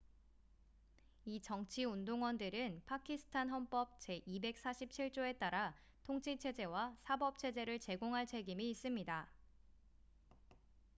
이 1.25 1.39
정치 1.41 1.83
운동원들은 1.83 2.81
파키스탄 2.87 3.51
헌법 3.51 3.99
제247조에 3.99 5.37
따라 5.37 5.75
통치 6.01 6.37
체제와 6.39 6.97
사법 7.03 7.37
체제를 7.37 7.77
제공할 7.79 8.25
책임이 8.25 8.67
있습니다 8.71 9.29